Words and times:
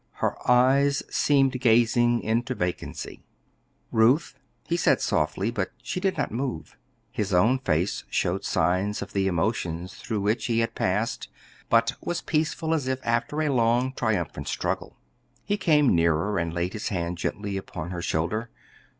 Her 0.13 0.35
eyes 0.49 1.03
seemed 1.11 1.59
gazing 1.61 2.21
into 2.21 2.55
vacancy. 2.55 3.21
"Ruth," 3.91 4.33
he 4.67 4.75
said 4.75 4.99
softly; 4.99 5.51
but 5.51 5.69
she 5.83 5.99
did 5.99 6.17
not 6.17 6.31
move. 6.31 6.75
His 7.11 7.31
own 7.35 7.59
face 7.59 8.03
showed 8.09 8.43
signs 8.43 9.03
of 9.03 9.13
the 9.13 9.27
emotions 9.27 9.93
through 9.93 10.21
which 10.21 10.47
he 10.47 10.57
had 10.57 10.73
passed, 10.73 11.27
but 11.69 11.93
was 12.01 12.19
peaceful 12.21 12.73
as 12.73 12.87
if 12.87 12.99
after 13.05 13.43
a 13.43 13.49
long, 13.49 13.93
triumphant 13.93 14.47
struggle. 14.47 14.97
He 15.45 15.55
came 15.55 15.93
nearer 15.93 16.39
and 16.39 16.51
laid 16.51 16.73
his 16.73 16.87
hand 16.87 17.19
gently 17.19 17.55
upon 17.55 17.91
her 17.91 18.01
shoulder. 18.01 18.49